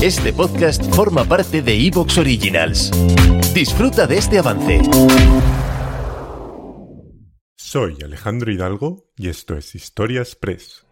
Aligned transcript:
Este 0.00 0.32
podcast 0.32 0.94
forma 0.94 1.24
parte 1.24 1.60
de 1.60 1.74
Evox 1.74 2.18
Originals. 2.18 2.92
Disfruta 3.52 4.06
de 4.06 4.18
este 4.18 4.38
avance. 4.38 4.80
Soy 7.56 7.96
Alejandro 8.04 8.52
Hidalgo 8.52 9.10
y 9.16 9.28
esto 9.28 9.56
es 9.56 9.74
Historia 9.74 10.20
Express. 10.20 10.86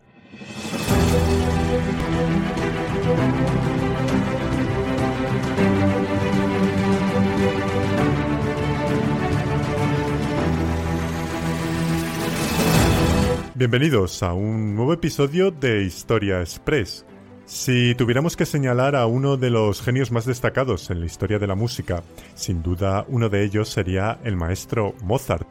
Bienvenidos 13.54 14.24
a 14.24 14.32
un 14.32 14.74
nuevo 14.74 14.92
episodio 14.92 15.52
de 15.52 15.84
Historia 15.84 16.40
Express. 16.40 17.06
Si 17.46 17.94
tuviéramos 17.94 18.36
que 18.36 18.44
señalar 18.44 18.96
a 18.96 19.06
uno 19.06 19.36
de 19.36 19.50
los 19.50 19.80
genios 19.80 20.10
más 20.10 20.26
destacados 20.26 20.90
en 20.90 20.98
la 20.98 21.06
historia 21.06 21.38
de 21.38 21.46
la 21.46 21.54
música, 21.54 22.02
sin 22.34 22.60
duda 22.60 23.04
uno 23.06 23.28
de 23.28 23.44
ellos 23.44 23.68
sería 23.68 24.18
el 24.24 24.36
maestro 24.36 24.94
Mozart, 25.04 25.46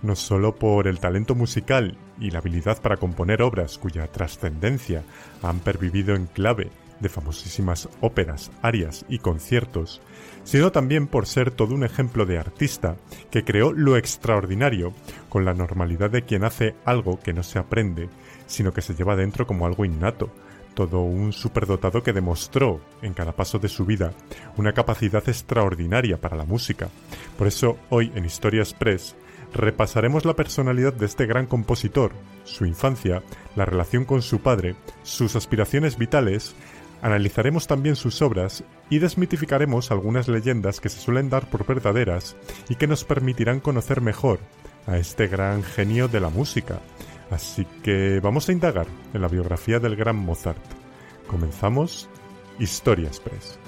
no 0.00 0.14
solo 0.14 0.54
por 0.54 0.86
el 0.86 1.00
talento 1.00 1.34
musical 1.34 1.98
y 2.20 2.30
la 2.30 2.38
habilidad 2.38 2.80
para 2.80 2.98
componer 2.98 3.42
obras 3.42 3.78
cuya 3.78 4.06
trascendencia 4.06 5.02
han 5.42 5.58
pervivido 5.58 6.14
en 6.14 6.26
clave 6.26 6.70
de 7.00 7.08
famosísimas 7.08 7.88
óperas, 8.00 8.52
arias 8.62 9.04
y 9.08 9.18
conciertos, 9.18 10.00
sino 10.44 10.70
también 10.70 11.08
por 11.08 11.26
ser 11.26 11.50
todo 11.50 11.74
un 11.74 11.82
ejemplo 11.82 12.26
de 12.26 12.38
artista 12.38 12.94
que 13.32 13.42
creó 13.42 13.72
lo 13.72 13.96
extraordinario 13.96 14.94
con 15.28 15.44
la 15.44 15.54
normalidad 15.54 16.10
de 16.10 16.22
quien 16.22 16.44
hace 16.44 16.76
algo 16.84 17.18
que 17.18 17.32
no 17.32 17.42
se 17.42 17.58
aprende, 17.58 18.08
sino 18.46 18.72
que 18.72 18.82
se 18.82 18.94
lleva 18.94 19.16
dentro 19.16 19.48
como 19.48 19.66
algo 19.66 19.84
innato, 19.84 20.30
todo 20.74 21.02
un 21.02 21.32
superdotado 21.32 22.02
que 22.02 22.12
demostró 22.12 22.80
en 23.02 23.14
cada 23.14 23.32
paso 23.32 23.58
de 23.58 23.68
su 23.68 23.84
vida 23.84 24.12
una 24.56 24.72
capacidad 24.72 25.28
extraordinaria 25.28 26.20
para 26.20 26.36
la 26.36 26.44
música. 26.44 26.88
Por 27.36 27.46
eso 27.46 27.78
hoy 27.90 28.12
en 28.14 28.24
Historia 28.24 28.60
Express 28.62 29.16
repasaremos 29.52 30.24
la 30.24 30.36
personalidad 30.36 30.92
de 30.92 31.06
este 31.06 31.26
gran 31.26 31.46
compositor, 31.46 32.12
su 32.44 32.66
infancia, 32.66 33.22
la 33.56 33.64
relación 33.64 34.04
con 34.04 34.22
su 34.22 34.40
padre, 34.40 34.76
sus 35.02 35.36
aspiraciones 35.36 35.98
vitales 35.98 36.54
Analizaremos 37.02 37.66
también 37.66 37.96
sus 37.96 38.20
obras 38.20 38.62
y 38.90 38.98
desmitificaremos 38.98 39.90
algunas 39.90 40.28
leyendas 40.28 40.80
que 40.80 40.90
se 40.90 41.00
suelen 41.00 41.30
dar 41.30 41.48
por 41.48 41.66
verdaderas 41.66 42.36
y 42.68 42.74
que 42.74 42.86
nos 42.86 43.04
permitirán 43.04 43.60
conocer 43.60 44.00
mejor 44.02 44.38
a 44.86 44.98
este 44.98 45.26
gran 45.26 45.62
genio 45.62 46.08
de 46.08 46.20
la 46.20 46.28
música. 46.28 46.80
Así 47.30 47.64
que 47.82 48.20
vamos 48.20 48.48
a 48.48 48.52
indagar 48.52 48.86
en 49.14 49.22
la 49.22 49.28
biografía 49.28 49.78
del 49.78 49.96
gran 49.96 50.16
Mozart. 50.16 50.62
Comenzamos 51.28 52.08
Historia 52.58 53.06
Express. 53.06 53.58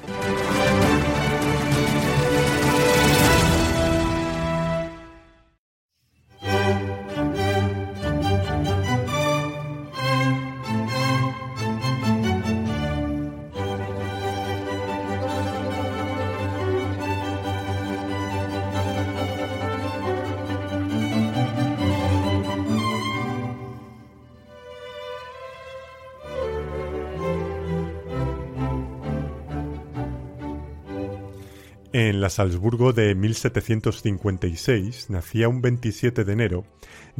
En 31.95 32.23
la 32.23 32.31
Salzburgo 32.31 32.95
de 32.95 33.15
1756 33.15 35.11
nacía 35.11 35.51
un 35.51 35.61
27 35.61 36.25
de 36.25 36.33
enero 36.33 36.65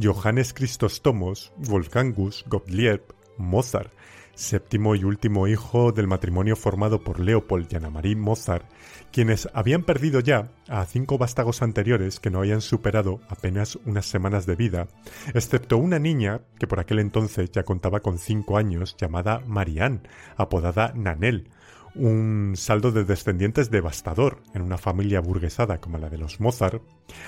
Johannes 0.01 0.51
Christostomos 0.51 1.53
Wolfgangus 1.57 2.43
Gottlieb 2.47 3.03
Mozart, 3.37 3.93
séptimo 4.33 4.95
y 4.95 5.03
último 5.03 5.47
hijo 5.47 5.91
del 5.91 6.07
matrimonio 6.07 6.55
formado 6.55 7.03
por 7.03 7.19
Leopold 7.19 7.67
y 7.69 7.75
Anna-Marie 7.75 8.15
Mozart, 8.15 8.65
quienes 9.11 9.47
habían 9.53 9.83
perdido 9.83 10.21
ya 10.21 10.49
a 10.67 10.83
cinco 10.87 11.19
vástagos 11.19 11.61
anteriores 11.61 12.19
que 12.19 12.31
no 12.31 12.39
habían 12.39 12.61
superado 12.61 13.19
apenas 13.29 13.77
unas 13.85 14.07
semanas 14.07 14.47
de 14.47 14.55
vida, 14.55 14.87
excepto 15.35 15.77
una 15.77 15.99
niña 15.99 16.41
que 16.57 16.65
por 16.65 16.79
aquel 16.79 16.97
entonces 16.97 17.51
ya 17.51 17.61
contaba 17.61 17.99
con 17.99 18.17
cinco 18.17 18.57
años 18.57 18.95
llamada 18.97 19.39
Marianne, 19.45 20.01
apodada 20.35 20.93
Nanel, 20.95 21.51
un 21.95 22.53
saldo 22.55 22.91
de 22.91 23.03
descendientes 23.03 23.69
devastador 23.69 24.41
en 24.53 24.61
una 24.61 24.77
familia 24.77 25.19
burguesada 25.19 25.79
como 25.79 25.97
la 25.97 26.09
de 26.09 26.17
los 26.17 26.39
Mozart, 26.39 26.81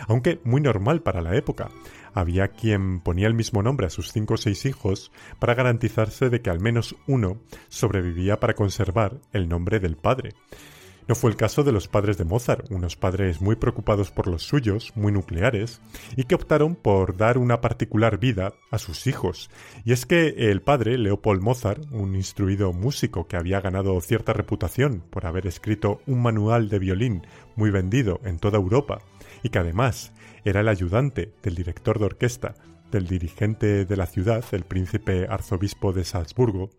aunque 0.07 0.39
muy 0.43 0.61
normal 0.61 1.01
para 1.01 1.21
la 1.21 1.35
época. 1.35 1.69
Había 2.13 2.49
quien 2.49 3.01
ponía 3.01 3.27
el 3.27 3.33
mismo 3.33 3.61
nombre 3.61 3.87
a 3.87 3.89
sus 3.89 4.11
cinco 4.11 4.35
o 4.35 4.37
seis 4.37 4.65
hijos 4.65 5.11
para 5.39 5.53
garantizarse 5.53 6.29
de 6.29 6.41
que 6.41 6.49
al 6.49 6.59
menos 6.59 6.95
uno 7.07 7.41
sobrevivía 7.67 8.39
para 8.39 8.53
conservar 8.55 9.19
el 9.33 9.49
nombre 9.49 9.79
del 9.79 9.97
padre. 9.97 10.33
No 11.07 11.13
fue 11.13 11.29
el 11.29 11.37
caso 11.37 11.63
de 11.63 11.71
los 11.71 11.87
padres 11.87 12.17
de 12.17 12.25
Mozart, 12.25 12.71
unos 12.71 12.95
padres 12.95 13.39
muy 13.39 13.55
preocupados 13.55 14.09
por 14.09 14.27
los 14.27 14.41
suyos, 14.41 14.91
muy 14.95 15.11
nucleares, 15.11 15.79
y 16.15 16.23
que 16.23 16.33
optaron 16.33 16.75
por 16.75 17.15
dar 17.15 17.37
una 17.37 17.61
particular 17.61 18.17
vida 18.17 18.53
a 18.71 18.79
sus 18.79 19.05
hijos. 19.05 19.51
Y 19.83 19.91
es 19.91 20.07
que 20.07 20.49
el 20.49 20.63
padre, 20.63 20.97
Leopold 20.97 21.43
Mozart, 21.43 21.85
un 21.91 22.15
instruido 22.15 22.73
músico 22.73 23.27
que 23.27 23.37
había 23.37 23.61
ganado 23.61 24.01
cierta 24.01 24.33
reputación 24.33 25.03
por 25.11 25.27
haber 25.27 25.45
escrito 25.45 26.01
un 26.07 26.23
manual 26.23 26.69
de 26.69 26.79
violín 26.79 27.27
muy 27.55 27.69
vendido 27.69 28.19
en 28.23 28.39
toda 28.39 28.57
Europa, 28.57 28.99
y 29.43 29.49
que 29.49 29.59
además 29.59 30.11
era 30.43 30.61
el 30.61 30.67
ayudante 30.67 31.31
del 31.43 31.53
director 31.53 31.99
de 31.99 32.05
orquesta 32.05 32.55
del 32.91 33.07
dirigente 33.07 33.85
de 33.85 33.97
la 33.97 34.05
ciudad, 34.05 34.43
el 34.51 34.63
príncipe 34.63 35.27
arzobispo 35.29 35.93
de 35.93 36.03
Salzburgo, 36.03 36.69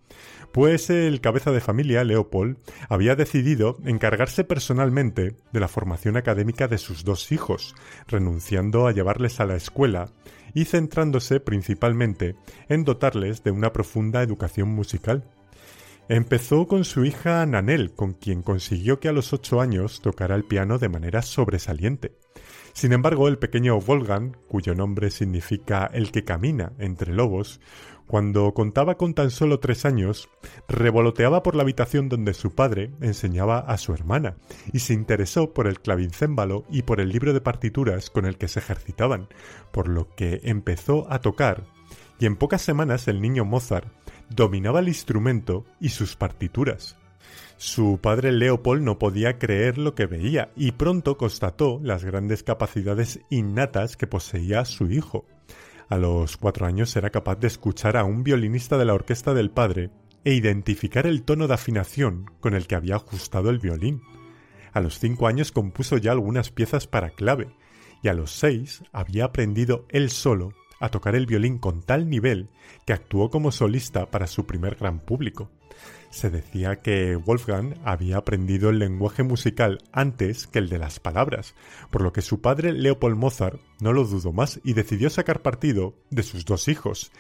pues 0.53 0.91
el 0.91 1.21
cabeza 1.21 1.51
de 1.51 1.61
familia, 1.61 2.05
Leopold, 2.05 2.57
había 2.89 3.17
decidido 3.17 3.77
encargarse 3.85 4.45
personalmente 4.45 5.37
de 5.53 5.61
la 5.61 5.69
formación 5.69 6.17
académica 6.17 6.69
de 6.69 6.79
sus 6.79 7.05
dos 7.05 7.33
hijos, 7.33 7.75
renunciando 8.09 8.87
a 8.87 8.93
llevarles 8.93 9.41
a 9.41 9.47
la 9.47 9.57
escuela 9.57 10.11
y 10.55 10.65
centrándose 10.65 11.41
principalmente 11.41 12.37
en 12.69 12.85
dotarles 12.85 13.45
de 13.45 13.51
una 13.51 13.73
profunda 13.73 14.23
educación 14.23 14.69
musical. 14.71 15.25
Empezó 16.09 16.69
con 16.69 16.85
su 16.85 17.05
hija 17.05 17.45
Nanel, 17.47 17.93
con 17.93 18.13
quien 18.13 18.43
consiguió 18.43 19.01
que 19.01 19.09
a 19.09 19.13
los 19.13 19.33
ocho 19.33 19.61
años 19.61 20.01
tocara 20.01 20.37
el 20.37 20.45
piano 20.45 20.79
de 20.79 20.89
manera 20.89 21.21
sobresaliente. 21.21 22.17
Sin 22.75 22.93
embargo, 22.93 23.27
el 23.27 23.39
pequeño 23.39 23.81
Wolfgang, 23.81 24.37
cuyo 24.47 24.77
nombre 24.77 25.11
significa 25.11 25.91
el 25.93 26.13
que 26.13 26.25
camina 26.25 26.75
entre 26.79 27.13
lobos, 27.13 27.61
cuando 28.07 28.55
contaba 28.55 28.97
con 28.97 29.15
tan 29.15 29.33
solo 29.33 29.59
tres 29.59 29.85
años, 29.85 30.29
revoloteaba 30.69 31.43
por 31.43 31.57
la 31.57 31.63
habitación 31.63 32.09
donde 32.09 32.35
su 32.35 32.55
padre 32.55 32.93
enseñaba 33.01 33.59
a 33.59 33.77
su 33.77 33.93
hermana, 33.93 34.37
y 34.73 34.79
se 34.79 34.95
interesó 34.95 35.53
por 35.53 35.67
el 35.67 35.81
clavincémbalo 35.81 36.67
y 36.71 36.83
por 36.83 37.01
el 37.01 37.09
libro 37.09 37.33
de 37.33 37.41
partituras 37.41 38.11
con 38.11 38.27
el 38.27 38.39
que 38.39 38.47
se 38.47 38.61
ejercitaban, 38.61 39.27
por 39.73 39.89
lo 39.89 40.15
que 40.15 40.41
empezó 40.45 41.11
a 41.11 41.21
tocar, 41.21 41.65
y 42.21 42.27
en 42.27 42.37
pocas 42.37 42.63
semanas 42.63 43.09
el 43.09 43.21
niño 43.21 43.45
Mozart 43.45 43.89
dominaba 44.31 44.81
el 44.81 44.89
instrumento 44.89 45.65
y 45.81 45.91
sus 45.91 46.17
partituras. 46.17 46.97
Su 47.59 47.99
padre 48.03 48.33
Leopold 48.33 48.83
no 48.83 48.99
podía 48.99 49.39
creer 49.39 49.79
lo 49.79 49.95
que 49.95 50.07
veía 50.07 50.51
y 50.57 50.73
pronto 50.73 51.17
constató 51.17 51.81
las 51.83 52.05
grandes 52.05 52.43
capacidades 52.43 53.21
innatas 53.31 53.97
que 53.97 54.07
poseía 54.07 54.65
su 54.65 54.91
hijo. 54.91 55.25
A 55.89 55.97
los 55.97 56.37
cuatro 56.37 56.67
años 56.67 56.95
era 56.97 57.11
capaz 57.11 57.37
de 57.37 57.47
escuchar 57.47 57.97
a 57.97 58.05
un 58.05 58.25
violinista 58.25 58.77
de 58.77 58.85
la 58.85 58.95
orquesta 58.95 59.33
del 59.33 59.51
padre 59.51 59.91
e 60.25 60.35
identificar 60.35 61.07
el 61.07 61.23
tono 61.23 61.47
de 61.47 61.55
afinación 61.55 62.27
con 62.41 62.55
el 62.55 62.67
que 62.67 62.75
había 62.75 62.97
ajustado 62.97 63.49
el 63.49 63.59
violín. 63.59 64.03
A 64.73 64.81
los 64.81 64.99
cinco 64.99 65.27
años 65.27 65.53
compuso 65.53 65.97
ya 65.97 66.13
algunas 66.13 66.51
piezas 66.51 66.87
para 66.87 67.11
clave, 67.11 67.49
y 68.03 68.09
a 68.09 68.15
los 68.15 68.33
seis 68.33 68.83
había 68.93 69.25
aprendido 69.27 69.87
él 69.89 70.11
solo 70.11 70.53
a 70.81 70.89
tocar 70.89 71.15
el 71.15 71.27
violín 71.27 71.59
con 71.59 71.83
tal 71.83 72.09
nivel 72.11 72.49
que 72.85 72.93
actuó 72.93 73.31
como 73.31 73.53
solista 73.53 74.11
para 74.11 74.27
su 74.27 74.47
primer 74.47 74.77
gran 74.77 75.01
público 75.01 75.51
se 76.11 76.31
decía 76.31 76.77
que 76.77 77.17
Wolfgang 77.17 77.75
había 77.85 78.17
aprendido 78.17 78.71
el 78.71 78.79
lenguaje 78.79 79.23
musical 79.23 79.83
antes 79.93 80.47
que 80.47 80.59
el 80.59 80.69
de 80.69 80.79
las 80.79 80.99
palabras, 80.99 81.55
por 81.91 82.03
lo 82.03 82.13
que 82.13 82.23
su 82.23 82.41
padre 82.41 82.73
Leopold 82.73 83.17
Mozart 83.17 83.61
no 83.81 83.93
lo 83.93 84.05
dudó 84.05 84.33
más 84.33 84.61
y 84.65 84.73
decidió 84.73 85.11
sacar 85.11 85.43
partido 85.43 85.95
de 86.11 86.23
sus 86.23 86.45
dos 86.45 86.69
hijos, 86.69 87.13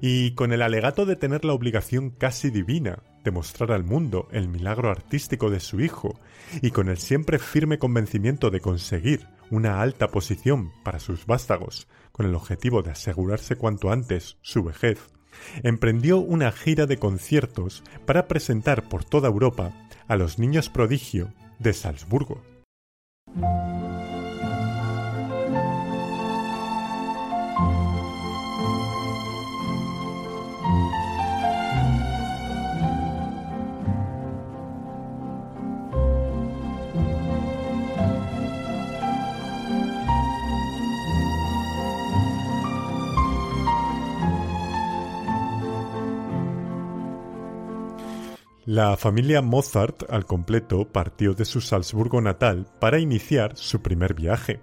y 0.00 0.34
con 0.34 0.52
el 0.52 0.62
alegato 0.62 1.04
de 1.04 1.16
tener 1.16 1.44
la 1.44 1.52
obligación 1.52 2.10
casi 2.10 2.50
divina 2.50 3.02
de 3.24 3.30
mostrar 3.30 3.72
al 3.72 3.84
mundo 3.84 4.28
el 4.30 4.48
milagro 4.48 4.90
artístico 4.90 5.50
de 5.50 5.60
su 5.60 5.80
hijo, 5.80 6.20
y 6.62 6.70
con 6.70 6.88
el 6.88 6.98
siempre 6.98 7.38
firme 7.38 7.78
convencimiento 7.78 8.50
de 8.50 8.60
conseguir 8.60 9.26
una 9.50 9.80
alta 9.80 10.08
posición 10.08 10.72
para 10.84 11.00
sus 11.00 11.26
vástagos, 11.26 11.88
con 12.12 12.26
el 12.26 12.34
objetivo 12.34 12.82
de 12.82 12.92
asegurarse 12.92 13.56
cuanto 13.56 13.90
antes 13.90 14.36
su 14.42 14.62
vejez, 14.62 15.00
emprendió 15.62 16.18
una 16.18 16.52
gira 16.52 16.86
de 16.86 16.98
conciertos 16.98 17.82
para 18.06 18.28
presentar 18.28 18.88
por 18.88 19.04
toda 19.04 19.28
Europa 19.28 19.72
a 20.08 20.16
los 20.16 20.38
niños 20.38 20.68
prodigio 20.68 21.32
de 21.58 21.72
Salzburgo. 21.72 22.42
La 48.66 48.96
familia 48.96 49.42
Mozart 49.42 50.04
al 50.08 50.24
completo 50.24 50.88
partió 50.90 51.34
de 51.34 51.44
su 51.44 51.60
Salzburgo 51.60 52.22
natal 52.22 52.66
para 52.80 52.98
iniciar 52.98 53.58
su 53.58 53.82
primer 53.82 54.14
viaje. 54.14 54.60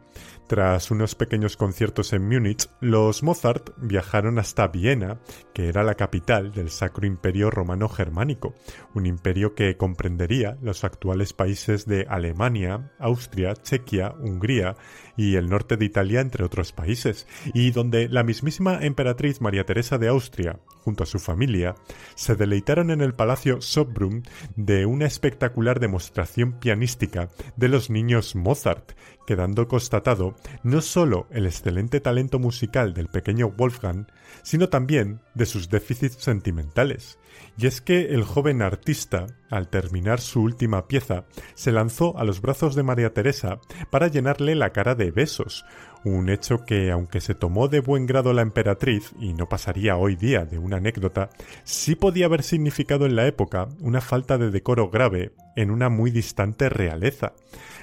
Tras 0.51 0.91
unos 0.91 1.15
pequeños 1.15 1.55
conciertos 1.55 2.11
en 2.11 2.27
Múnich, 2.27 2.67
los 2.81 3.23
Mozart 3.23 3.69
viajaron 3.77 4.37
hasta 4.37 4.67
Viena, 4.67 5.21
que 5.53 5.69
era 5.69 5.81
la 5.81 5.95
capital 5.95 6.51
del 6.51 6.69
Sacro 6.69 7.07
Imperio 7.07 7.49
Romano 7.49 7.87
Germánico, 7.87 8.53
un 8.93 9.05
imperio 9.05 9.55
que 9.55 9.77
comprendería 9.77 10.57
los 10.61 10.83
actuales 10.83 11.31
países 11.31 11.85
de 11.85 12.05
Alemania, 12.09 12.91
Austria, 12.99 13.53
Chequia, 13.53 14.13
Hungría 14.19 14.75
y 15.15 15.35
el 15.35 15.49
norte 15.49 15.77
de 15.77 15.85
Italia, 15.85 16.19
entre 16.19 16.43
otros 16.43 16.73
países, 16.73 17.27
y 17.53 17.71
donde 17.71 18.09
la 18.09 18.23
mismísima 18.23 18.79
emperatriz 18.81 19.39
María 19.39 19.65
Teresa 19.65 19.97
de 19.99 20.09
Austria, 20.09 20.59
junto 20.83 21.03
a 21.03 21.07
su 21.07 21.19
familia, 21.19 21.75
se 22.15 22.35
deleitaron 22.35 22.91
en 22.91 22.99
el 22.99 23.13
Palacio 23.13 23.61
Sobrum 23.61 24.23
de 24.57 24.85
una 24.85 25.05
espectacular 25.05 25.79
demostración 25.79 26.59
pianística 26.59 27.29
de 27.55 27.69
los 27.69 27.89
niños 27.89 28.35
Mozart, 28.35 28.91
quedando 29.25 29.67
constatado 29.67 30.35
no 30.63 30.81
solo 30.81 31.27
el 31.31 31.45
excelente 31.45 31.99
talento 31.99 32.39
musical 32.39 32.93
del 32.93 33.07
pequeño 33.07 33.49
Wolfgang, 33.49 34.05
sino 34.43 34.69
también 34.69 35.19
de 35.33 35.45
sus 35.45 35.69
déficits 35.69 36.21
sentimentales. 36.21 37.17
Y 37.57 37.67
es 37.67 37.81
que 37.81 38.13
el 38.13 38.23
joven 38.23 38.61
artista, 38.61 39.27
al 39.49 39.69
terminar 39.69 40.19
su 40.19 40.41
última 40.41 40.87
pieza, 40.87 41.25
se 41.53 41.71
lanzó 41.71 42.17
a 42.17 42.23
los 42.23 42.41
brazos 42.41 42.75
de 42.75 42.83
María 42.83 43.13
Teresa 43.13 43.59
para 43.89 44.07
llenarle 44.07 44.55
la 44.55 44.71
cara 44.71 44.95
de 44.95 45.11
besos, 45.11 45.65
un 46.03 46.29
hecho 46.29 46.65
que, 46.65 46.91
aunque 46.91 47.21
se 47.21 47.35
tomó 47.35 47.67
de 47.67 47.79
buen 47.79 48.05
grado 48.05 48.33
la 48.33 48.41
emperatriz, 48.41 49.11
y 49.19 49.33
no 49.33 49.47
pasaría 49.47 49.97
hoy 49.97 50.15
día 50.15 50.45
de 50.45 50.57
una 50.57 50.77
anécdota, 50.77 51.29
sí 51.63 51.95
podía 51.95 52.25
haber 52.25 52.43
significado 52.43 53.05
en 53.05 53.15
la 53.15 53.27
época 53.27 53.67
una 53.79 54.01
falta 54.01 54.37
de 54.37 54.49
decoro 54.49 54.89
grave 54.89 55.33
en 55.55 55.71
una 55.71 55.89
muy 55.89 56.11
distante 56.11 56.69
realeza 56.69 57.33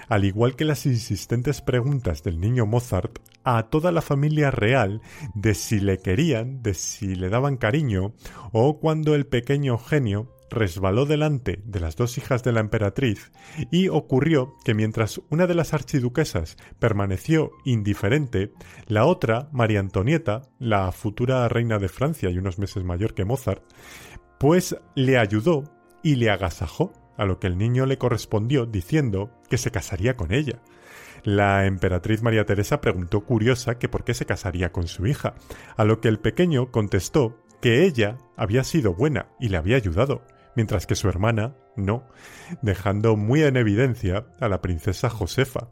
al 0.09 0.25
igual 0.25 0.57
que 0.57 0.65
las 0.65 0.87
insistentes 0.87 1.61
preguntas 1.61 2.23
del 2.23 2.41
niño 2.41 2.67
Mozart 2.67 3.19
a 3.57 3.71
toda 3.71 3.93
la 3.93 4.03
familia 4.03 4.51
real 4.51 5.01
de 5.35 5.55
si 5.55 5.81
le 5.81 5.99
querían, 5.99 6.63
de 6.63 6.75
si 6.75 7.15
le 7.15 7.31
daban 7.31 7.57
cariño, 7.57 8.13
o 8.53 8.79
cuando 8.79 9.15
el 9.15 9.27
pequeño 9.27 9.79
genio 9.79 10.35
resbaló 10.51 11.07
delante 11.07 11.63
de 11.65 11.81
las 11.81 11.97
dos 11.97 12.19
hijas 12.19 12.43
de 12.43 12.53
la 12.53 12.61
emperatriz 12.61 13.33
y 13.71 13.89
ocurrió 13.89 14.55
que 14.65 14.75
mientras 14.75 15.21
una 15.31 15.47
de 15.47 15.55
las 15.55 15.73
archiduquesas 15.73 16.57
permaneció 16.79 17.53
indiferente, 17.65 18.53
la 18.87 19.07
otra, 19.07 19.49
María 19.53 19.81
Antonieta, 19.81 20.43
la 20.59 20.93
futura 20.93 21.49
reina 21.49 21.79
de 21.79 21.89
Francia 21.89 22.31
y 22.31 22.39
unos 22.39 22.59
meses 22.59 22.85
mayor 22.85 23.15
que 23.15 23.25
Mozart, 23.25 23.63
pues 24.39 24.77
le 24.95 25.19
ayudó 25.19 25.65
y 26.03 26.17
le 26.17 26.31
agasajó 26.31 26.93
a 27.17 27.25
lo 27.25 27.41
que 27.41 27.47
el 27.47 27.59
niño 27.59 27.87
le 27.87 27.99
correspondió 27.99 28.67
diciendo 28.67 29.31
que 29.49 29.59
se 29.59 29.71
casaría 29.71 30.17
con 30.17 30.33
ella. 30.33 30.61
La 31.25 31.67
emperatriz 31.67 32.23
María 32.23 32.47
Teresa 32.47 32.81
preguntó 32.81 33.25
curiosa 33.25 33.79
que 33.79 33.89
por 33.89 34.05
qué 34.05 34.15
se 34.15 34.27
casaría 34.27 34.73
con 34.73 34.87
su 34.87 35.07
hija, 35.07 35.35
a 35.77 35.85
lo 35.85 36.01
que 36.01 36.09
el 36.09 36.19
pequeño 36.19 36.71
contestó 36.71 37.39
que 37.61 37.85
ella 37.85 38.19
había 38.37 38.65
sido 38.65 38.95
buena 38.95 39.29
y 39.41 39.49
le 39.49 39.57
había 39.57 39.77
ayudado, 39.77 40.23
mientras 40.55 40.87
que 40.87 40.95
su 40.95 41.09
hermana 41.09 41.57
no, 41.77 42.05
dejando 42.63 43.17
muy 43.17 43.43
en 43.43 43.57
evidencia 43.57 44.27
a 44.41 44.49
la 44.49 44.61
princesa 44.61 45.11
Josefa. 45.11 45.69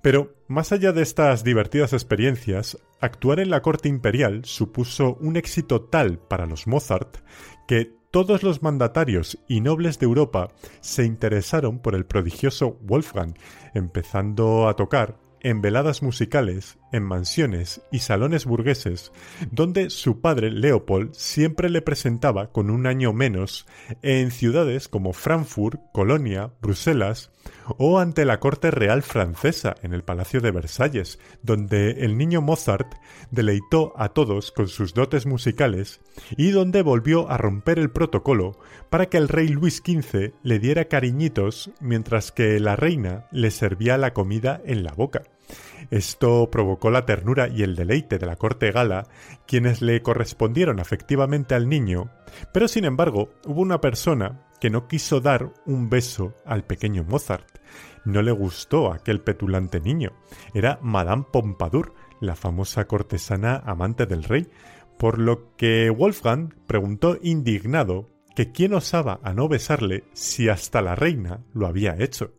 Pero, 0.00 0.36
más 0.46 0.70
allá 0.70 0.92
de 0.92 1.02
estas 1.02 1.42
divertidas 1.42 1.92
experiencias, 1.92 2.78
actuar 3.00 3.40
en 3.40 3.50
la 3.50 3.62
corte 3.62 3.88
imperial 3.88 4.44
supuso 4.44 5.16
un 5.20 5.36
éxito 5.36 5.82
tal 5.82 6.18
para 6.18 6.46
los 6.46 6.66
Mozart 6.66 7.16
que 7.66 7.97
todos 8.10 8.42
los 8.42 8.62
mandatarios 8.62 9.38
y 9.48 9.60
nobles 9.60 9.98
de 9.98 10.06
Europa 10.06 10.48
se 10.80 11.04
interesaron 11.04 11.78
por 11.78 11.94
el 11.94 12.06
prodigioso 12.06 12.78
Wolfgang, 12.80 13.34
empezando 13.74 14.68
a 14.68 14.76
tocar 14.76 15.18
en 15.40 15.60
veladas 15.60 16.02
musicales, 16.02 16.78
en 16.92 17.02
mansiones 17.02 17.80
y 17.90 18.00
salones 18.00 18.44
burgueses, 18.44 19.12
donde 19.50 19.90
su 19.90 20.20
padre 20.20 20.50
Leopold 20.50 21.12
siempre 21.14 21.70
le 21.70 21.82
presentaba 21.82 22.52
con 22.52 22.70
un 22.70 22.86
año 22.86 23.12
menos 23.12 23.66
en 24.02 24.30
ciudades 24.30 24.88
como 24.88 25.12
Frankfurt, 25.12 25.80
Colonia, 25.92 26.52
Bruselas 26.60 27.30
o 27.76 27.98
ante 27.98 28.24
la 28.24 28.40
corte 28.40 28.70
real 28.70 29.02
francesa 29.02 29.74
en 29.82 29.92
el 29.92 30.02
Palacio 30.02 30.40
de 30.40 30.50
Versalles, 30.50 31.18
donde 31.42 32.04
el 32.04 32.16
niño 32.16 32.40
Mozart 32.40 32.94
deleitó 33.30 33.92
a 33.96 34.10
todos 34.10 34.52
con 34.52 34.68
sus 34.68 34.94
dotes 34.94 35.26
musicales 35.26 36.00
y 36.36 36.50
donde 36.50 36.82
volvió 36.82 37.30
a 37.30 37.36
romper 37.36 37.78
el 37.78 37.90
protocolo 37.90 38.58
para 38.90 39.06
que 39.06 39.18
el 39.18 39.28
rey 39.28 39.48
Luis 39.48 39.82
XV 39.84 40.32
le 40.42 40.58
diera 40.58 40.86
cariñitos 40.86 41.70
mientras 41.80 42.32
que 42.32 42.58
la 42.60 42.76
reina 42.76 43.26
le 43.30 43.50
servía 43.50 43.98
la 43.98 44.12
comida 44.12 44.60
en 44.64 44.82
la 44.84 44.92
boca. 44.92 45.22
Esto 45.90 46.50
provocó 46.50 46.90
la 46.90 47.06
ternura 47.06 47.48
y 47.48 47.62
el 47.62 47.74
deleite 47.74 48.18
de 48.18 48.26
la 48.26 48.36
corte 48.36 48.70
gala, 48.70 49.06
quienes 49.46 49.80
le 49.80 50.02
correspondieron 50.02 50.80
afectivamente 50.80 51.54
al 51.54 51.68
niño, 51.68 52.10
pero 52.52 52.68
sin 52.68 52.84
embargo 52.84 53.30
hubo 53.46 53.62
una 53.62 53.80
persona 53.80 54.44
que 54.60 54.70
no 54.70 54.88
quiso 54.88 55.20
dar 55.20 55.52
un 55.66 55.88
beso 55.88 56.34
al 56.44 56.64
pequeño 56.64 57.04
Mozart. 57.04 57.46
No 58.04 58.22
le 58.22 58.32
gustó 58.32 58.92
aquel 58.92 59.20
petulante 59.20 59.80
niño. 59.80 60.12
Era 60.54 60.78
Madame 60.82 61.24
Pompadour, 61.30 61.94
la 62.20 62.34
famosa 62.34 62.86
cortesana 62.86 63.62
amante 63.64 64.06
del 64.06 64.24
rey, 64.24 64.48
por 64.98 65.18
lo 65.18 65.54
que 65.56 65.90
Wolfgang 65.90 66.54
preguntó 66.66 67.18
indignado 67.22 68.10
que 68.34 68.52
quién 68.52 68.74
osaba 68.74 69.20
a 69.22 69.32
no 69.32 69.48
besarle 69.48 70.04
si 70.12 70.48
hasta 70.48 70.82
la 70.82 70.94
reina 70.94 71.44
lo 71.52 71.66
había 71.66 71.96
hecho. 71.98 72.37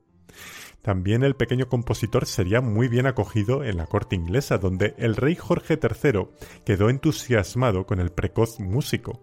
También 0.82 1.24
el 1.24 1.36
pequeño 1.36 1.68
compositor 1.68 2.26
sería 2.26 2.62
muy 2.62 2.88
bien 2.88 3.06
acogido 3.06 3.64
en 3.64 3.78
la 3.78 3.86
corte 3.86 4.16
inglesa, 4.16 4.58
donde 4.58 4.96
el 4.98 5.16
rey 5.16 5.36
Jorge 5.36 5.78
III 5.82 6.28
quedó 6.66 6.90
entusiasmado 6.90 7.86
con 7.86 8.00
el 8.00 8.12
precoz 8.12 8.60
músico. 8.60 9.22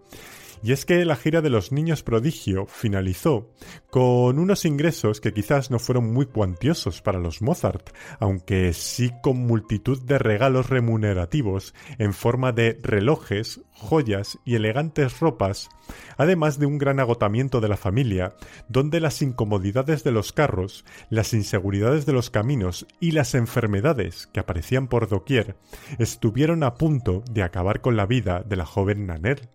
Y 0.63 0.71
es 0.71 0.85
que 0.85 1.05
la 1.05 1.15
gira 1.15 1.41
de 1.41 1.49
los 1.49 1.71
niños 1.71 2.03
prodigio 2.03 2.65
finalizó 2.65 3.51
con 3.89 4.39
unos 4.39 4.65
ingresos 4.65 5.21
que 5.21 5.33
quizás 5.33 5.71
no 5.71 5.79
fueron 5.79 6.11
muy 6.11 6.25
cuantiosos 6.25 7.01
para 7.01 7.19
los 7.19 7.41
Mozart, 7.41 7.89
aunque 8.19 8.73
sí 8.73 9.11
con 9.21 9.37
multitud 9.37 10.01
de 10.01 10.19
regalos 10.19 10.69
remunerativos 10.69 11.73
en 11.97 12.13
forma 12.13 12.51
de 12.51 12.79
relojes, 12.81 13.61
joyas 13.73 14.39
y 14.45 14.55
elegantes 14.55 15.19
ropas, 15.19 15.69
además 16.17 16.59
de 16.59 16.65
un 16.65 16.77
gran 16.77 16.99
agotamiento 16.99 17.61
de 17.61 17.69
la 17.69 17.77
familia, 17.77 18.35
donde 18.67 18.99
las 18.99 19.21
incomodidades 19.21 20.03
de 20.03 20.11
los 20.11 20.33
carros, 20.33 20.85
las 21.09 21.33
inseguridades 21.33 22.05
de 22.05 22.13
los 22.13 22.29
caminos 22.29 22.87
y 22.99 23.11
las 23.11 23.35
enfermedades 23.35 24.27
que 24.27 24.39
aparecían 24.39 24.87
por 24.87 25.07
doquier 25.07 25.55
estuvieron 25.99 26.63
a 26.63 26.75
punto 26.75 27.23
de 27.31 27.43
acabar 27.43 27.81
con 27.81 27.95
la 27.95 28.05
vida 28.05 28.43
de 28.45 28.55
la 28.55 28.65
joven 28.65 29.07
Nanel. 29.07 29.49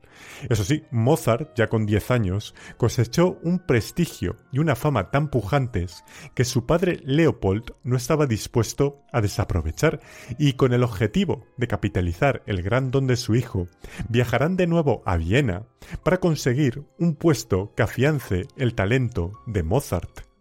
Eso 0.48 0.64
sí, 0.64 0.84
Mozart, 0.92 1.56
ya 1.56 1.68
con 1.68 1.86
10 1.86 2.10
años, 2.10 2.54
cosechó 2.76 3.38
un 3.42 3.58
prestigio 3.58 4.36
y 4.52 4.60
una 4.60 4.76
fama 4.76 5.10
tan 5.10 5.28
pujantes 5.28 6.04
que 6.34 6.44
su 6.44 6.66
padre 6.66 7.00
Leopold 7.04 7.72
no 7.82 7.96
estaba 7.96 8.26
dispuesto 8.26 9.02
a 9.12 9.20
desaprovechar 9.20 10.00
y 10.38 10.52
con 10.52 10.72
el 10.72 10.84
objetivo 10.84 11.44
de 11.56 11.66
capitalizar 11.66 12.42
el 12.46 12.62
gran 12.62 12.90
don 12.90 13.06
de 13.06 13.16
su 13.16 13.34
hijo, 13.34 13.66
viajarán 14.08 14.56
de 14.56 14.66
nuevo 14.66 15.02
a 15.06 15.16
Viena 15.16 15.66
para 16.04 16.20
conseguir 16.20 16.84
un 16.98 17.14
puesto 17.14 17.72
que 17.74 17.82
afiance 17.82 18.46
el 18.56 18.74
talento 18.74 19.32
de 19.46 19.62
Mozart. 19.62 20.31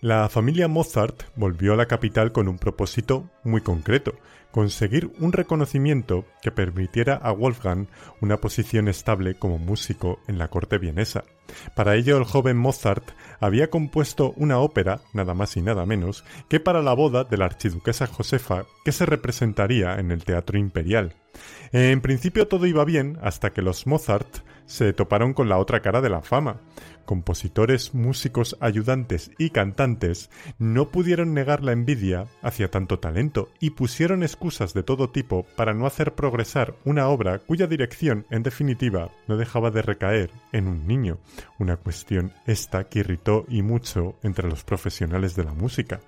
La 0.00 0.28
familia 0.28 0.68
Mozart 0.68 1.24
volvió 1.34 1.72
a 1.72 1.76
la 1.76 1.86
capital 1.86 2.30
con 2.30 2.46
un 2.46 2.56
propósito 2.56 3.28
muy 3.42 3.62
concreto, 3.62 4.14
conseguir 4.52 5.10
un 5.18 5.32
reconocimiento 5.32 6.24
que 6.40 6.52
permitiera 6.52 7.14
a 7.16 7.32
Wolfgang 7.32 7.88
una 8.20 8.36
posición 8.36 8.86
estable 8.86 9.34
como 9.34 9.58
músico 9.58 10.20
en 10.28 10.38
la 10.38 10.46
corte 10.46 10.78
vienesa. 10.78 11.24
Para 11.74 11.96
ello 11.96 12.16
el 12.16 12.22
joven 12.22 12.56
Mozart 12.56 13.10
había 13.40 13.70
compuesto 13.70 14.34
una 14.36 14.60
ópera, 14.60 15.00
nada 15.14 15.34
más 15.34 15.56
y 15.56 15.62
nada 15.62 15.84
menos, 15.84 16.24
que 16.48 16.60
para 16.60 16.80
la 16.80 16.94
boda 16.94 17.24
de 17.24 17.36
la 17.36 17.46
archiduquesa 17.46 18.06
Josefa, 18.06 18.66
que 18.84 18.92
se 18.92 19.04
representaría 19.04 19.98
en 19.98 20.12
el 20.12 20.22
Teatro 20.22 20.58
Imperial. 20.58 21.16
En 21.72 22.00
principio 22.02 22.46
todo 22.46 22.66
iba 22.66 22.84
bien 22.84 23.18
hasta 23.20 23.50
que 23.50 23.62
los 23.62 23.88
Mozart 23.88 24.47
se 24.68 24.92
toparon 24.92 25.32
con 25.32 25.48
la 25.48 25.58
otra 25.58 25.80
cara 25.80 26.00
de 26.00 26.10
la 26.10 26.22
fama. 26.22 26.60
Compositores, 27.06 27.94
músicos, 27.94 28.56
ayudantes 28.60 29.30
y 29.38 29.48
cantantes 29.48 30.28
no 30.58 30.90
pudieron 30.90 31.32
negar 31.32 31.64
la 31.64 31.72
envidia 31.72 32.26
hacia 32.42 32.70
tanto 32.70 32.98
talento 32.98 33.48
y 33.60 33.70
pusieron 33.70 34.22
excusas 34.22 34.74
de 34.74 34.82
todo 34.82 35.08
tipo 35.08 35.46
para 35.56 35.72
no 35.72 35.86
hacer 35.86 36.14
progresar 36.14 36.74
una 36.84 37.08
obra 37.08 37.38
cuya 37.38 37.66
dirección, 37.66 38.26
en 38.28 38.42
definitiva, 38.42 39.10
no 39.26 39.38
dejaba 39.38 39.70
de 39.70 39.80
recaer 39.80 40.30
en 40.52 40.68
un 40.68 40.86
niño, 40.86 41.16
una 41.58 41.78
cuestión 41.78 42.32
esta 42.46 42.84
que 42.84 42.98
irritó 42.98 43.46
y 43.48 43.62
mucho 43.62 44.16
entre 44.22 44.48
los 44.48 44.62
profesionales 44.64 45.34
de 45.34 45.44
la 45.44 45.54
música. 45.54 46.00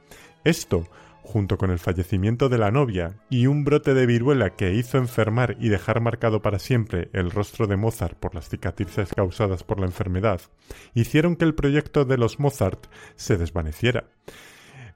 Esto 0.44 0.86
junto 1.22 1.58
con 1.58 1.70
el 1.70 1.78
fallecimiento 1.78 2.48
de 2.48 2.58
la 2.58 2.70
novia 2.70 3.20
y 3.28 3.46
un 3.46 3.64
brote 3.64 3.94
de 3.94 4.06
viruela 4.06 4.50
que 4.50 4.74
hizo 4.74 4.98
enfermar 4.98 5.56
y 5.60 5.68
dejar 5.68 6.00
marcado 6.00 6.42
para 6.42 6.58
siempre 6.58 7.08
el 7.12 7.30
rostro 7.30 7.66
de 7.66 7.76
Mozart 7.76 8.18
por 8.18 8.34
las 8.34 8.48
cicatrices 8.48 9.12
causadas 9.14 9.64
por 9.64 9.80
la 9.80 9.86
enfermedad, 9.86 10.40
hicieron 10.94 11.36
que 11.36 11.44
el 11.44 11.54
proyecto 11.54 12.04
de 12.04 12.18
los 12.18 12.40
Mozart 12.40 12.86
se 13.16 13.36
desvaneciera. 13.36 14.04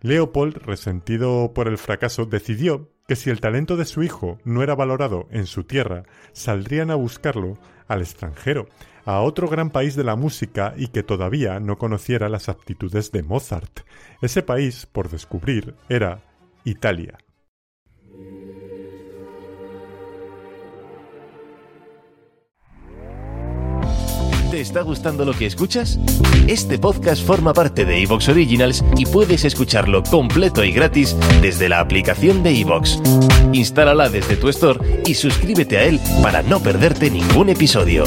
Leopold, 0.00 0.58
resentido 0.58 1.52
por 1.54 1.66
el 1.66 1.78
fracaso, 1.78 2.26
decidió 2.26 2.90
que 3.08 3.16
si 3.16 3.30
el 3.30 3.40
talento 3.40 3.76
de 3.76 3.84
su 3.84 4.02
hijo 4.02 4.38
no 4.44 4.62
era 4.62 4.74
valorado 4.74 5.28
en 5.30 5.46
su 5.46 5.64
tierra, 5.64 6.04
saldrían 6.32 6.90
a 6.90 6.94
buscarlo 6.94 7.58
al 7.88 8.00
extranjero, 8.00 8.66
a 9.04 9.20
otro 9.20 9.48
gran 9.48 9.70
país 9.70 9.96
de 9.96 10.04
la 10.04 10.16
música 10.16 10.74
y 10.76 10.88
que 10.88 11.02
todavía 11.02 11.60
no 11.60 11.78
conociera 11.78 12.28
las 12.28 12.48
aptitudes 12.48 13.12
de 13.12 13.22
Mozart. 13.22 13.80
Ese 14.22 14.42
país, 14.42 14.86
por 14.86 15.10
descubrir, 15.10 15.74
era 15.88 16.22
Italia. 16.64 17.18
¿Te 24.54 24.60
está 24.60 24.82
gustando 24.82 25.24
lo 25.24 25.32
que 25.32 25.46
escuchas? 25.46 25.98
Este 26.46 26.78
podcast 26.78 27.26
forma 27.26 27.52
parte 27.52 27.84
de 27.84 28.00
Evox 28.00 28.28
Originals 28.28 28.84
y 28.96 29.04
puedes 29.04 29.44
escucharlo 29.44 30.04
completo 30.04 30.62
y 30.62 30.70
gratis 30.70 31.16
desde 31.42 31.68
la 31.68 31.80
aplicación 31.80 32.44
de 32.44 32.60
Evox. 32.60 33.00
Instálala 33.52 34.08
desde 34.08 34.36
tu 34.36 34.48
store 34.50 35.02
y 35.06 35.14
suscríbete 35.14 35.78
a 35.78 35.82
él 35.82 35.98
para 36.22 36.42
no 36.42 36.60
perderte 36.60 37.10
ningún 37.10 37.48
episodio. 37.48 38.04